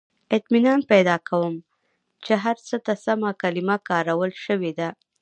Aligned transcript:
•اطمینان 0.37 0.79
پیدا 0.91 1.15
کوم، 1.29 1.53
چې 2.25 2.33
هر 2.43 2.57
څه 2.67 2.75
ته 2.85 2.93
سمه 3.05 3.29
کلمه 3.41 3.75
کارول 3.89 4.31
شوې 4.45 4.71
ده. 4.79 4.89